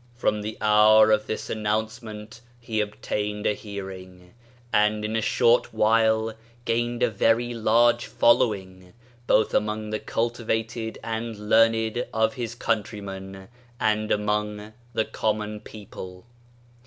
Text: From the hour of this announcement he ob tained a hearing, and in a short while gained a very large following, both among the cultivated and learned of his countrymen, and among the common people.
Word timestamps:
From 0.15 0.41
the 0.41 0.57
hour 0.61 1.11
of 1.11 1.27
this 1.27 1.47
announcement 1.47 2.41
he 2.59 2.81
ob 2.81 2.99
tained 3.03 3.45
a 3.45 3.53
hearing, 3.53 4.33
and 4.73 5.05
in 5.05 5.15
a 5.15 5.21
short 5.21 5.71
while 5.75 6.33
gained 6.65 7.03
a 7.03 7.09
very 7.11 7.53
large 7.53 8.07
following, 8.07 8.93
both 9.27 9.53
among 9.53 9.91
the 9.91 9.99
cultivated 9.99 10.97
and 11.03 11.37
learned 11.49 12.07
of 12.15 12.33
his 12.33 12.55
countrymen, 12.55 13.47
and 13.79 14.11
among 14.11 14.73
the 14.93 15.05
common 15.05 15.59
people. 15.59 16.25